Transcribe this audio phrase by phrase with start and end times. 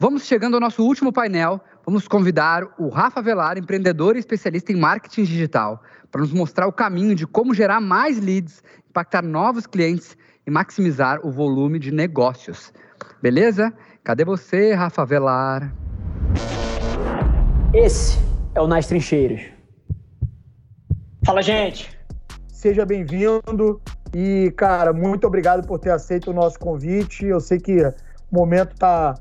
[0.00, 1.60] Vamos chegando ao nosso último painel.
[1.86, 6.72] Vamos convidar o Rafa Velar, empreendedor e especialista em marketing digital, para nos mostrar o
[6.72, 8.60] caminho de como gerar mais leads,
[8.90, 12.72] impactar novos clientes e maximizar o volume de negócios.
[13.22, 13.72] Beleza?
[14.02, 15.72] Cadê você, Rafa Velar?
[17.72, 18.18] Esse
[18.56, 19.42] é o Nas Trincheiras.
[21.24, 21.96] Fala, gente!
[22.48, 23.80] Seja bem-vindo
[24.12, 27.26] e, cara, muito obrigado por ter aceito o nosso convite.
[27.26, 27.94] Eu sei que o
[28.32, 29.14] momento está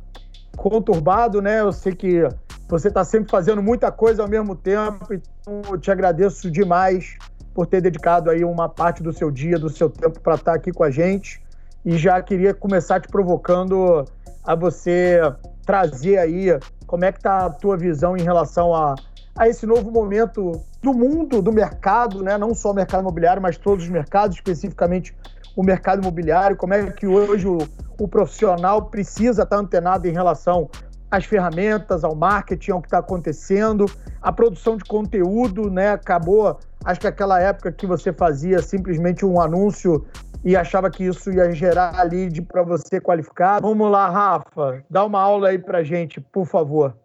[0.56, 1.62] conturbado, né?
[1.62, 2.28] Eu sei que
[2.68, 7.18] você está sempre fazendo muita coisa ao mesmo tempo, então eu te agradeço demais
[7.54, 10.58] por ter dedicado aí uma parte do seu dia, do seu tempo para estar tá
[10.58, 11.42] aqui com a gente.
[11.86, 14.06] E já queria começar te provocando
[14.44, 15.20] a você
[15.66, 18.96] trazer aí como é que está a tua visão em relação a,
[19.36, 22.38] a esse novo momento do mundo, do mercado, né?
[22.38, 25.16] não só o mercado imobiliário, mas todos os mercados, especificamente
[25.56, 27.58] o mercado imobiliário, como é que hoje o,
[28.00, 30.70] o profissional precisa estar antenado em relação
[31.10, 33.86] às ferramentas, ao marketing, ao que está acontecendo,
[34.22, 35.92] a produção de conteúdo, né?
[35.92, 40.06] Acabou, acho que aquela época que você fazia simplesmente um anúncio
[40.44, 43.62] e achava que isso ia gerar lead para você qualificar.
[43.62, 46.98] Vamos lá, Rafa, dá uma aula aí para gente, por favor.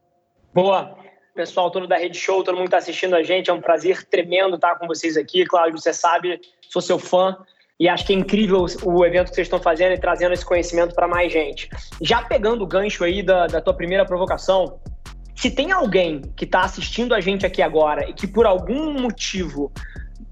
[0.54, 0.96] Boa.
[1.34, 4.56] Pessoal, todo da Rede Show, todo mundo está assistindo a gente, é um prazer tremendo
[4.56, 5.44] estar com vocês aqui.
[5.44, 7.36] Cláudio, você sabe, sou seu fã.
[7.80, 10.94] E acho que é incrível o evento que vocês estão fazendo e trazendo esse conhecimento
[10.94, 11.68] para mais gente.
[12.02, 14.80] Já pegando o gancho aí da, da tua primeira provocação,
[15.36, 19.70] se tem alguém que está assistindo a gente aqui agora e que por algum motivo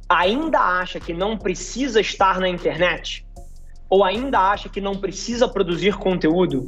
[0.09, 3.25] ainda acha que não precisa estar na internet,
[3.89, 6.67] ou ainda acha que não precisa produzir conteúdo,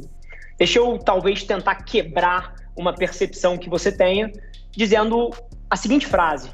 [0.57, 4.31] deixa eu talvez tentar quebrar uma percepção que você tenha,
[4.71, 5.29] dizendo
[5.69, 6.49] a seguinte frase: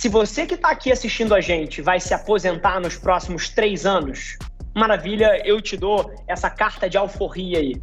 [0.00, 4.38] se você que está aqui assistindo a gente vai se aposentar nos próximos três anos,
[4.74, 7.74] maravilha, eu te dou essa carta de alforria aí.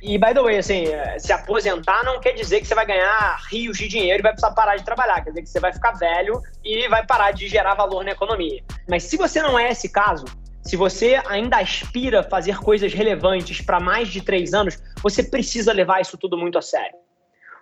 [0.00, 0.84] E, by the way, assim,
[1.18, 4.52] se aposentar não quer dizer que você vai ganhar rios de dinheiro e vai precisar
[4.52, 5.20] parar de trabalhar.
[5.24, 8.62] Quer dizer que você vai ficar velho e vai parar de gerar valor na economia.
[8.88, 10.26] Mas se você não é esse caso,
[10.62, 15.72] se você ainda aspira a fazer coisas relevantes para mais de três anos, você precisa
[15.72, 16.94] levar isso tudo muito a sério.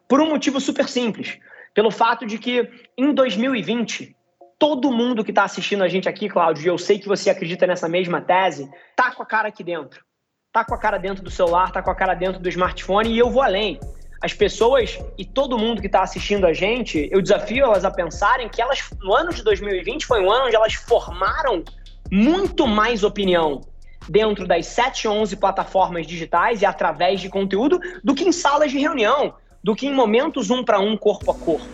[0.06, 1.38] Por um motivo super simples
[1.74, 4.16] pelo fato de que em 2020
[4.62, 7.66] todo mundo que está assistindo a gente aqui, Cláudio, e eu sei que você acredita
[7.66, 10.04] nessa mesma tese, tá com a cara aqui dentro.
[10.52, 13.18] Tá com a cara dentro do celular, tá com a cara dentro do smartphone e
[13.18, 13.80] eu vou além.
[14.22, 18.48] As pessoas e todo mundo que está assistindo a gente, eu desafio elas a pensarem
[18.48, 21.64] que elas, no ano de 2020, foi um ano onde elas formaram
[22.08, 23.62] muito mais opinião
[24.08, 28.78] dentro das 7, 11 plataformas digitais e através de conteúdo do que em salas de
[28.78, 31.66] reunião, do que em momentos um para um, corpo a corpo.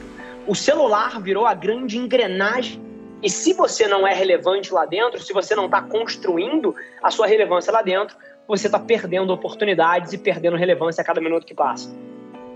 [0.47, 2.83] O celular virou a grande engrenagem.
[3.23, 7.27] E se você não é relevante lá dentro, se você não está construindo a sua
[7.27, 8.17] relevância lá dentro,
[8.47, 11.91] você está perdendo oportunidades e perdendo relevância a cada minuto que passa.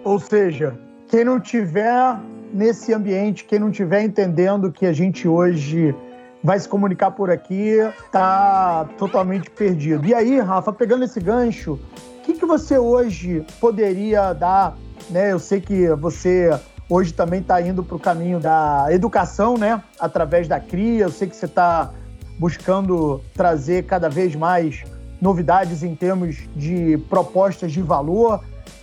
[0.05, 0.79] Ou seja,
[1.09, 2.17] quem não tiver
[2.53, 5.95] nesse ambiente, quem não tiver entendendo que a gente hoje
[6.43, 7.77] vai se comunicar por aqui,
[8.11, 10.07] tá totalmente perdido.
[10.07, 11.79] E aí, Rafa, pegando esse gancho,
[12.19, 14.77] o que, que você hoje poderia dar
[15.11, 15.33] né?
[15.33, 16.51] Eu sei que você
[16.89, 19.83] hoje também está indo para o caminho da educação, né?
[19.99, 21.05] Através da CRIA.
[21.05, 21.91] Eu sei que você está
[22.39, 24.85] buscando trazer cada vez mais
[25.21, 28.43] novidades em termos de propostas de valor.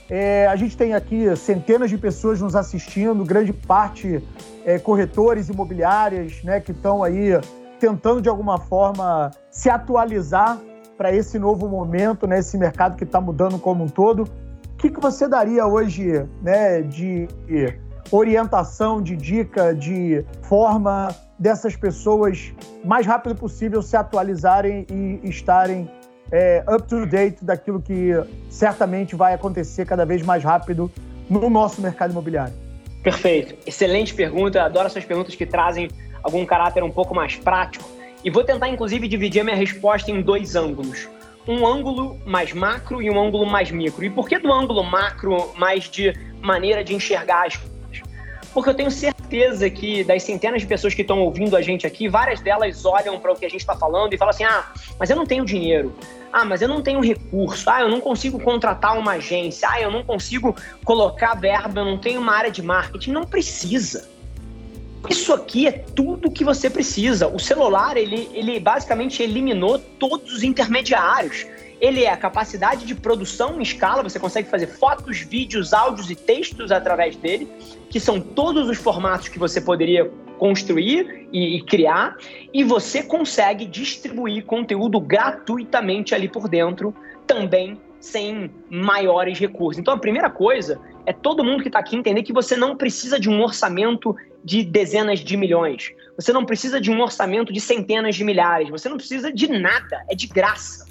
[0.10, 4.24] É, a gente tem aqui centenas de pessoas nos assistindo, grande parte
[4.66, 7.40] é, corretores imobiliárias, né, que estão aí
[7.80, 10.58] tentando de alguma forma se atualizar
[10.98, 14.28] para esse novo momento, né, esse mercado que está mudando como um todo
[14.80, 17.28] que, que você daria hoje né, de
[18.10, 22.54] orientação, de dica, de forma dessas pessoas
[22.84, 25.92] mais rápido possível se atualizarem e estarem
[26.32, 28.12] é, up to date daquilo que
[28.50, 30.90] certamente vai acontecer cada vez mais rápido
[31.30, 32.54] no nosso mercado imobiliário?
[33.04, 33.56] Perfeito.
[33.68, 34.64] Excelente pergunta.
[34.64, 35.90] Adoro essas perguntas que trazem
[36.24, 37.88] algum caráter um pouco mais prático.
[38.24, 41.08] E vou tentar, inclusive, dividir a minha resposta em dois ângulos
[41.48, 44.04] um ângulo mais macro e um ângulo mais micro.
[44.04, 47.80] E por que do ângulo macro mais de maneira de enxergar as coisas?
[48.54, 52.08] Porque eu tenho certeza que das centenas de pessoas que estão ouvindo a gente aqui,
[52.08, 55.10] várias delas olham para o que a gente está falando e falam assim: ah, mas
[55.10, 55.96] eu não tenho dinheiro.
[56.32, 57.70] Ah, mas eu não tenho recurso.
[57.70, 59.68] Ah, eu não consigo contratar uma agência.
[59.72, 63.12] Ah, eu não consigo colocar verba, eu não tenho uma área de marketing.
[63.12, 64.08] Não precisa.
[65.08, 67.28] Isso aqui é tudo que você precisa.
[67.28, 71.46] O celular, ele, ele basicamente eliminou todos os intermediários.
[71.80, 76.16] Ele é a capacidade de produção em escala, você consegue fazer fotos, vídeos, áudios e
[76.16, 77.50] textos através dele,
[77.90, 82.18] que são todos os formatos que você poderia construir e, e criar,
[82.54, 86.94] e você consegue distribuir conteúdo gratuitamente ali por dentro,
[87.26, 89.80] também sem maiores recursos.
[89.80, 93.20] Então, a primeira coisa é todo mundo que está aqui entender que você não precisa
[93.20, 95.92] de um orçamento de dezenas de milhões.
[96.16, 98.70] Você não precisa de um orçamento de centenas de milhares.
[98.70, 100.04] Você não precisa de nada.
[100.10, 100.88] É de graça.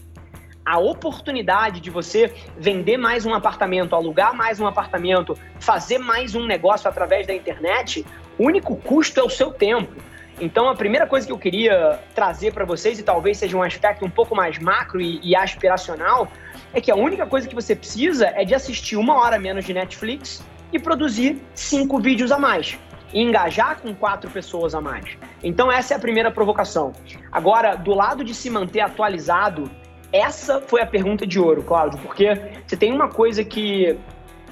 [0.65, 6.45] A oportunidade de você vender mais um apartamento, alugar mais um apartamento, fazer mais um
[6.45, 8.05] negócio através da internet,
[8.39, 9.95] o único custo é o seu tempo.
[10.41, 14.05] Então, a primeira coisa que eu queria trazer para vocês, e talvez seja um aspecto
[14.05, 16.31] um pouco mais macro e, e, aspiracional,
[16.73, 19.75] é que a única coisa que você precisa é de assistir uma hora menos de
[19.75, 22.79] Netflix e produzir cinco vídeos a mais.
[23.13, 25.17] E engajar com quatro pessoas a mais.
[25.43, 26.93] Então, essa é a primeira provocação.
[27.33, 29.71] Agora, do lado de se manter atualizado,
[30.13, 32.29] essa foi a pergunta de ouro, Cláudio, porque
[32.67, 33.99] você tem uma coisa que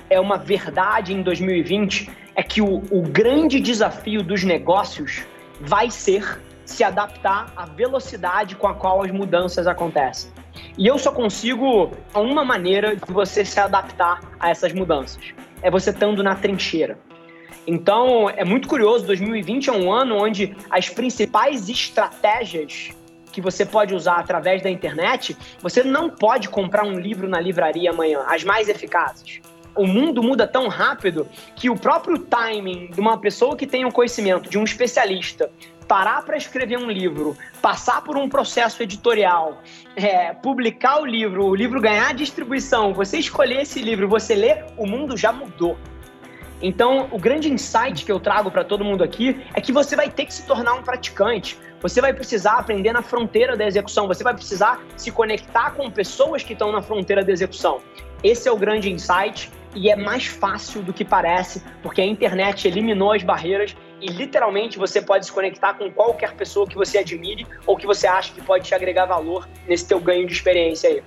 [0.08, 5.24] é uma verdade em 2020, é que o, o grande desafio dos negócios
[5.60, 10.30] vai ser se adaptar à velocidade com a qual as mudanças acontecem.
[10.76, 15.32] E eu só consigo uma maneira de você se adaptar a essas mudanças.
[15.62, 16.98] É você estando na trincheira.
[17.66, 22.90] Então, é muito curioso, 2020 é um ano onde as principais estratégias
[23.32, 27.90] que você pode usar através da internet, você não pode comprar um livro na livraria
[27.90, 29.40] amanhã, as mais eficazes
[29.76, 33.90] o mundo muda tão rápido que o próprio timing de uma pessoa que tem um
[33.90, 35.50] conhecimento, de um especialista,
[35.86, 39.62] parar para escrever um livro, passar por um processo editorial,
[39.94, 44.86] é, publicar o livro, o livro ganhar distribuição, você escolher esse livro, você ler, o
[44.86, 45.76] mundo já mudou.
[46.62, 50.10] Então, o grande insight que eu trago para todo mundo aqui é que você vai
[50.10, 51.58] ter que se tornar um praticante.
[51.82, 56.42] Você vai precisar aprender na fronteira da execução, você vai precisar se conectar com pessoas
[56.42, 57.80] que estão na fronteira da execução.
[58.24, 62.66] Esse é o grande insight e é mais fácil do que parece, porque a internet
[62.66, 67.46] eliminou as barreiras e literalmente você pode se conectar com qualquer pessoa que você admire
[67.66, 71.02] ou que você acha que pode te agregar valor nesse teu ganho de experiência aí.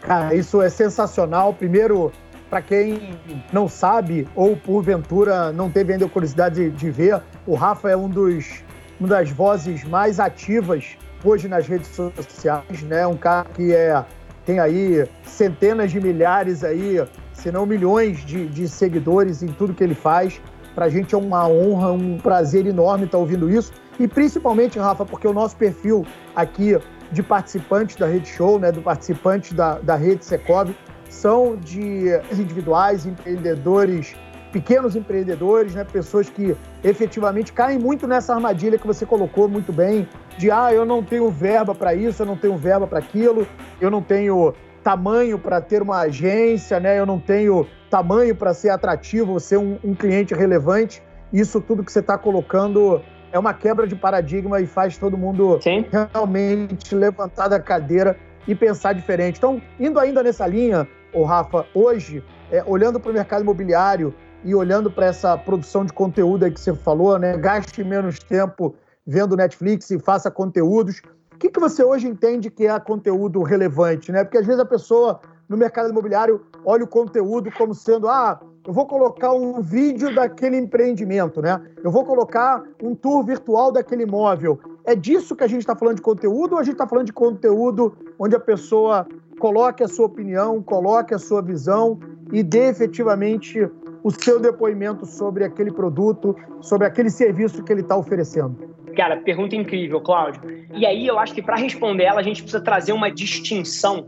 [0.00, 1.54] Cara, isso é sensacional.
[1.54, 2.12] Primeiro,
[2.50, 3.16] para quem
[3.52, 7.96] não sabe ou porventura não teve ainda a curiosidade de, de ver, o Rafa é
[7.96, 8.62] um dos
[8.98, 13.06] uma das vozes mais ativas hoje nas redes sociais, né?
[13.06, 14.04] Um cara que é
[14.44, 17.02] tem aí centenas de milhares aí
[17.32, 20.40] se não milhões de, de seguidores em tudo que ele faz.
[20.74, 23.72] Para a gente é uma honra, um prazer enorme estar tá ouvindo isso.
[23.98, 26.78] E principalmente, Rafa, porque o nosso perfil aqui
[27.12, 30.70] de participantes da Rede Show, né, do participante da, da Rede Secov,
[31.10, 34.14] são de individuais, empreendedores,
[34.52, 40.08] pequenos empreendedores, né, pessoas que efetivamente caem muito nessa armadilha que você colocou muito bem,
[40.38, 43.46] de ah, eu não tenho verba para isso, eu não tenho verba para aquilo,
[43.80, 46.98] eu não tenho tamanho para ter uma agência, né?
[46.98, 51.02] Eu não tenho tamanho para ser atrativo, ser um, um, cliente relevante.
[51.32, 55.60] Isso tudo que você está colocando é uma quebra de paradigma e faz todo mundo
[55.62, 55.84] Sim.
[55.90, 58.16] realmente levantar da cadeira
[58.48, 59.36] e pensar diferente.
[59.36, 64.14] Então, indo ainda nessa linha, o Rafa, hoje, é, olhando para o mercado imobiliário
[64.44, 67.36] e olhando para essa produção de conteúdo aí que você falou, né?
[67.36, 68.74] Gaste menos tempo
[69.06, 71.02] vendo Netflix e faça conteúdos
[71.40, 74.22] que, que você hoje entende que é conteúdo relevante, né?
[74.22, 78.74] Porque às vezes a pessoa no mercado imobiliário olha o conteúdo como sendo, ah, eu
[78.74, 81.58] vou colocar um vídeo daquele empreendimento, né?
[81.82, 84.60] Eu vou colocar um tour virtual daquele imóvel.
[84.84, 87.12] É disso que a gente está falando de conteúdo ou a gente está falando de
[87.12, 89.08] conteúdo onde a pessoa
[89.40, 91.98] coloque a sua opinião, coloque a sua visão
[92.30, 93.68] e dê efetivamente
[94.04, 98.70] o seu depoimento sobre aquele produto, sobre aquele serviço que ele está oferecendo?
[98.94, 100.40] Cara, pergunta incrível, Cláudio.
[100.74, 104.06] E aí eu acho que para responder ela a gente precisa trazer uma distinção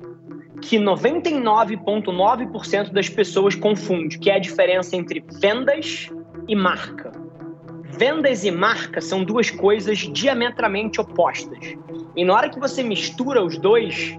[0.61, 6.11] que 99,9% das pessoas confunde, que é a diferença entre vendas
[6.47, 7.11] e marca.
[7.99, 11.75] Vendas e marca são duas coisas diametralmente opostas.
[12.17, 14.19] E na hora que você mistura os dois,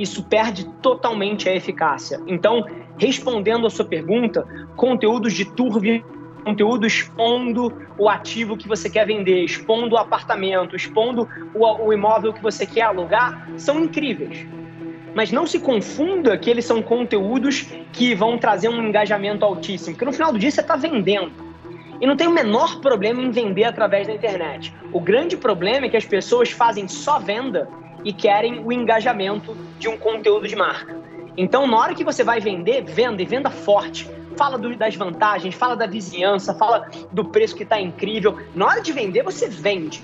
[0.00, 2.20] isso perde totalmente a eficácia.
[2.26, 2.64] Então,
[2.96, 5.80] respondendo a sua pergunta, conteúdos de tour
[6.42, 12.32] conteúdo expondo o ativo que você quer vender, expondo o apartamento, expondo o, o imóvel
[12.32, 14.46] que você quer alugar, são incríveis.
[15.14, 20.04] Mas não se confunda que eles são conteúdos que vão trazer um engajamento altíssimo, porque
[20.06, 21.32] no final do dia você está vendendo.
[22.00, 24.72] E não tem o menor problema em vender através da internet.
[24.90, 27.68] O grande problema é que as pessoas fazem só venda
[28.04, 30.96] e querem o engajamento de um conteúdo de marca.
[31.36, 35.54] Então, na hora que você vai vender, venda e venda forte fala do, das vantagens,
[35.54, 38.38] fala da vizinhança, fala do preço que está incrível.
[38.54, 40.02] Na hora de vender, você vende.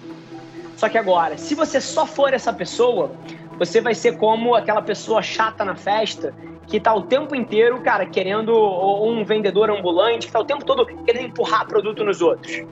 [0.77, 3.13] Só que agora, se você só for essa pessoa,
[3.59, 6.35] você vai ser como aquela pessoa chata na festa
[6.67, 10.65] que tá o tempo inteiro, cara, querendo ou um vendedor ambulante que tá o tempo
[10.65, 12.63] todo querendo empurrar produto nos outros.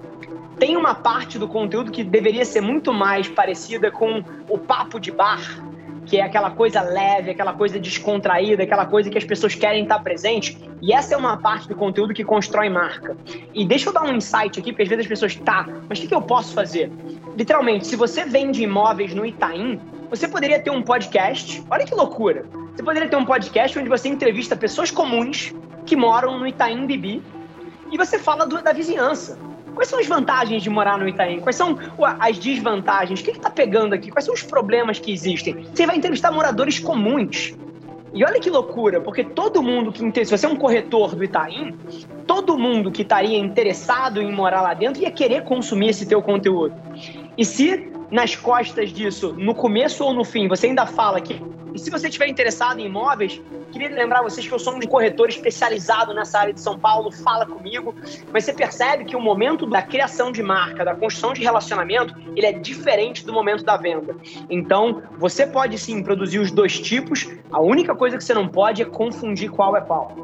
[0.59, 5.11] Tem uma parte do conteúdo que deveria ser muito mais parecida com o papo de
[5.11, 5.41] bar,
[6.07, 9.99] que é aquela coisa leve, aquela coisa descontraída, aquela coisa que as pessoas querem estar
[10.01, 10.57] presente.
[10.81, 13.17] E essa é uma parte do conteúdo que constrói marca.
[13.53, 16.03] E deixa eu dar um insight aqui, porque às vezes as pessoas, tá, mas o
[16.03, 16.91] que, que eu posso fazer?
[17.37, 19.81] Literalmente, se você vende imóveis no Itaim,
[20.11, 21.65] você poderia ter um podcast.
[21.71, 22.45] Olha que loucura!
[22.75, 25.55] Você poderia ter um podcast onde você entrevista pessoas comuns
[25.87, 27.23] que moram no Itaim Bibi
[27.91, 29.39] e você fala do, da vizinhança.
[29.75, 31.41] Quais são as vantagens de morar no Itaim?
[31.41, 31.79] Quais são
[32.21, 33.21] as desvantagens?
[33.21, 34.11] O que está pegando aqui?
[34.11, 35.67] Quais são os problemas que existem?
[35.75, 37.55] Você vai entrevistar moradores comuns.
[38.13, 41.75] E olha que loucura, porque todo mundo que se você é um corretor do Itaim,
[42.29, 46.75] todo mundo que estaria interessado em morar lá dentro ia querer consumir esse teu conteúdo.
[47.37, 51.35] E se nas costas disso, no começo ou no fim, você ainda fala que
[51.75, 53.43] e se você estiver interessado em imóveis,
[53.73, 57.45] queria lembrar vocês que eu sou um corretor especializado nessa área de São Paulo, fala
[57.45, 57.93] comigo.
[58.33, 62.47] Mas você percebe que o momento da criação de marca, da construção de relacionamento, ele
[62.47, 64.15] é diferente do momento da venda.
[64.49, 68.81] Então, você pode sim produzir os dois tipos, a única coisa que você não pode
[68.81, 70.15] é confundir qual é qual.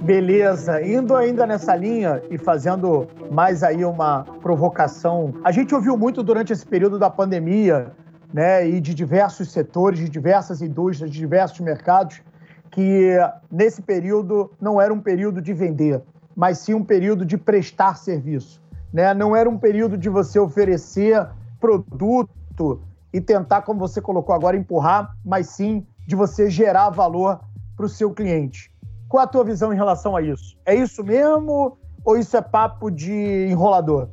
[0.00, 5.34] Beleza, indo ainda nessa linha e fazendo mais aí uma provocação.
[5.44, 7.92] A gente ouviu muito durante esse período da pandemia
[8.32, 12.22] né, e de diversos setores, de diversas indústrias, de diversos mercados,
[12.70, 13.16] que
[13.50, 16.00] nesse período não era um período de vender,
[16.34, 18.62] mas sim um período de prestar serviço.
[18.92, 19.12] Né?
[19.14, 21.26] Não era um período de você oferecer
[21.60, 22.80] produto
[23.12, 27.40] e tentar, como você colocou agora, empurrar, mas sim de você gerar valor
[27.76, 28.70] para o seu cliente.
[29.08, 30.56] Qual a tua visão em relação a isso?
[30.66, 34.08] É isso mesmo ou isso é papo de enrolador?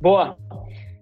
[0.00, 0.36] Boa.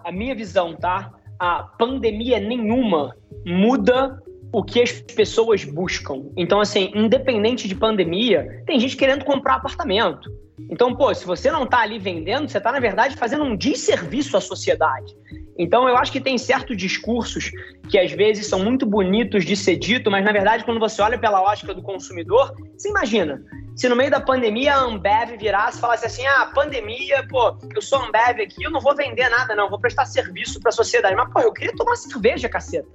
[0.05, 1.12] A minha visão, tá?
[1.38, 4.23] a pandemia nenhuma muda
[4.53, 6.25] o que as pessoas buscam.
[6.37, 10.31] Então, assim, independente de pandemia, tem gente querendo comprar apartamento.
[10.71, 14.37] Então, pô, se você não está ali vendendo, você está, na verdade, fazendo um desserviço
[14.37, 15.15] à sociedade.
[15.59, 17.51] Então, eu acho que tem certos discursos
[17.89, 21.19] que às vezes são muito bonitos de ser dito, mas na verdade, quando você olha
[21.19, 23.43] pela ótica do consumidor, você imagina,
[23.75, 27.83] se no meio da pandemia a Ambev virasse e falasse assim: ah, pandemia, pô, eu
[27.83, 31.15] sou Ambev aqui, eu não vou vender nada, não, vou prestar serviço para a sociedade.
[31.17, 32.89] Mas, pô, eu queria tomar cerveja, caceta.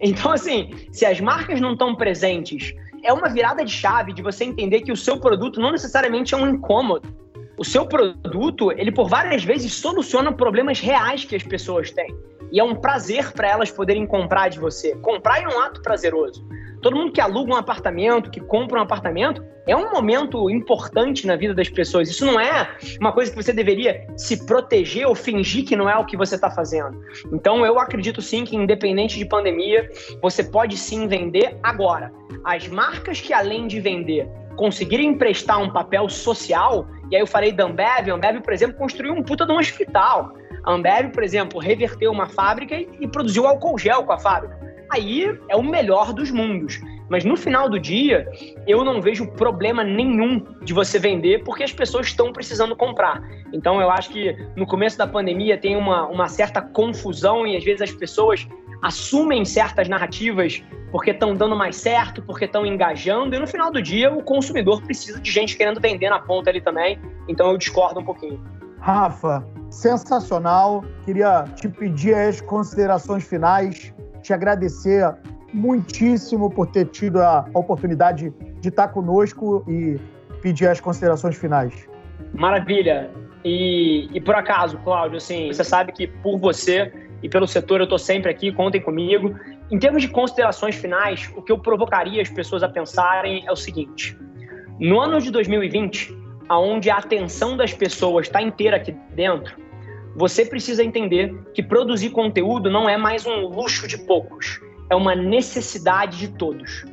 [0.00, 4.44] Então, assim, se as marcas não estão presentes, é uma virada de chave de você
[4.44, 7.22] entender que o seu produto não necessariamente é um incômodo
[7.56, 12.14] o seu produto, ele por várias vezes soluciona problemas reais que as pessoas têm.
[12.50, 14.94] E é um prazer para elas poderem comprar de você.
[14.96, 16.46] Comprar é um ato prazeroso.
[16.82, 21.36] Todo mundo que aluga um apartamento, que compra um apartamento, é um momento importante na
[21.36, 22.10] vida das pessoas.
[22.10, 25.96] Isso não é uma coisa que você deveria se proteger ou fingir que não é
[25.96, 27.00] o que você está fazendo.
[27.32, 29.88] Então, eu acredito sim que, independente de pandemia,
[30.20, 32.12] você pode sim vender agora.
[32.44, 37.52] As marcas que, além de vender, conseguirem emprestar um papel social, e aí eu falei
[37.52, 40.32] da Ambev, a Ambev, por exemplo, construiu um puta de um hospital.
[40.64, 44.58] A Ambev, por exemplo, reverteu uma fábrica e, e produziu álcool gel com a fábrica.
[44.90, 46.80] Aí é o melhor dos mundos.
[47.12, 48.26] Mas no final do dia,
[48.66, 53.22] eu não vejo problema nenhum de você vender porque as pessoas estão precisando comprar.
[53.52, 57.62] Então eu acho que no começo da pandemia tem uma, uma certa confusão e às
[57.62, 58.48] vezes as pessoas
[58.80, 63.82] assumem certas narrativas porque estão dando mais certo, porque estão engajando, e no final do
[63.82, 66.98] dia o consumidor precisa de gente querendo vender na ponta ali também.
[67.28, 68.42] Então eu discordo um pouquinho.
[68.78, 70.82] Rafa, sensacional.
[71.04, 73.92] Queria te pedir as considerações finais,
[74.22, 75.14] te agradecer
[75.52, 79.98] muitíssimo por ter tido a oportunidade de estar conosco e
[80.40, 81.88] pedir as considerações finais.
[82.34, 83.10] Maravilha.
[83.44, 86.92] E, e por acaso, Cláudio, assim, você sabe que por você
[87.22, 89.34] e pelo setor eu estou sempre aqui, contem comigo.
[89.70, 93.56] Em termos de considerações finais, o que eu provocaria as pessoas a pensarem é o
[93.56, 94.16] seguinte:
[94.78, 96.16] no ano de 2020,
[96.48, 99.56] aonde a atenção das pessoas está inteira aqui dentro,
[100.16, 104.60] você precisa entender que produzir conteúdo não é mais um luxo de poucos,
[104.92, 106.84] é uma necessidade de todos.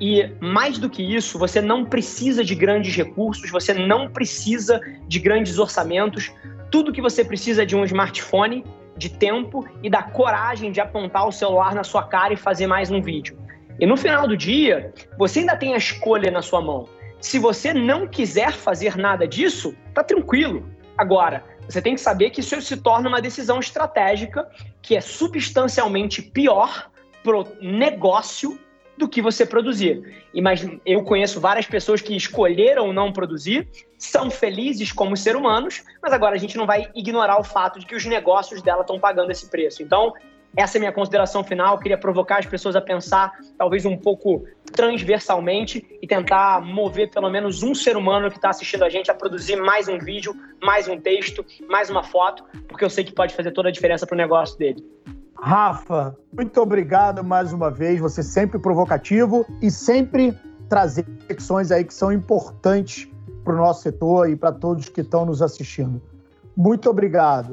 [0.00, 5.18] E mais do que isso, você não precisa de grandes recursos, você não precisa de
[5.18, 6.32] grandes orçamentos.
[6.70, 8.64] Tudo que você precisa é de um smartphone
[8.96, 12.90] de tempo e da coragem de apontar o celular na sua cara e fazer mais
[12.92, 13.36] um vídeo.
[13.80, 16.88] E no final do dia, você ainda tem a escolha na sua mão.
[17.20, 20.64] Se você não quiser fazer nada disso, tá tranquilo.
[20.96, 24.48] Agora, você tem que saber que isso se torna uma decisão estratégica
[24.80, 26.88] que é substancialmente pior
[27.28, 28.58] pro negócio
[28.96, 30.26] do que você produzir.
[30.42, 33.68] Mas eu conheço várias pessoas que escolheram não produzir,
[33.98, 37.84] são felizes como ser humanos, mas agora a gente não vai ignorar o fato de
[37.84, 39.82] que os negócios dela estão pagando esse preço.
[39.82, 40.14] Então,
[40.56, 41.74] essa é minha consideração final.
[41.74, 47.28] Eu queria provocar as pessoas a pensar, talvez um pouco transversalmente, e tentar mover pelo
[47.28, 50.88] menos um ser humano que está assistindo a gente a produzir mais um vídeo, mais
[50.88, 54.14] um texto, mais uma foto, porque eu sei que pode fazer toda a diferença para
[54.14, 54.82] o negócio dele.
[55.40, 58.00] Rafa, muito obrigado mais uma vez.
[58.00, 60.36] Você sempre provocativo e sempre
[60.68, 63.08] trazer reflexões aí que são importantes
[63.44, 66.02] para o nosso setor e para todos que estão nos assistindo.
[66.56, 67.52] Muito obrigado.